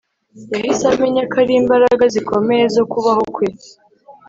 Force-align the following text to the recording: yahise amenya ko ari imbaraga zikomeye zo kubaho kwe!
yahise 0.51 0.83
amenya 0.93 1.23
ko 1.31 1.35
ari 1.43 1.53
imbaraga 1.61 2.03
zikomeye 2.13 2.63
zo 2.75 2.83
kubaho 2.91 3.23
kwe! 3.35 3.47